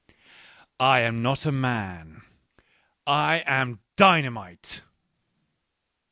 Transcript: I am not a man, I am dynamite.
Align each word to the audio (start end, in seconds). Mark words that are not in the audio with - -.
I 0.79 1.01
am 1.01 1.21
not 1.21 1.45
a 1.45 1.51
man, 1.51 2.23
I 3.05 3.43
am 3.45 3.81
dynamite. 3.97 4.81